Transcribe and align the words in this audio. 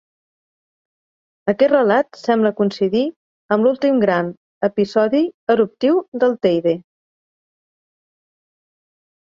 Aquest 1.51 1.73
relat 1.73 2.19
sembla 2.21 2.51
coincidir 2.61 3.03
amb 3.57 3.67
l'últim 3.69 4.01
gran 4.05 4.33
episodi 4.71 5.23
eruptiu 5.57 6.03
del 6.25 6.37
Teide. 6.49 6.77